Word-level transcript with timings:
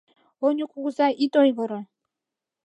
Оньо 0.45 0.65
кугызай, 0.71 1.13
ит 1.23 1.33
ойгыро. 1.41 1.79